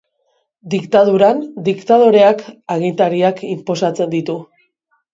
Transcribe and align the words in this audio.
Diktaduran 0.73 1.43
diktadoreak 1.69 2.43
agintariak 2.79 3.47
inposatzen 3.55 4.15
ditu. 4.19 4.43